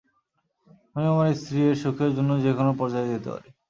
[0.95, 3.49] আমি আমার স্ত্রী এর সুখের জন্যে যেকোনো পর্যায়ে যেতে পারি।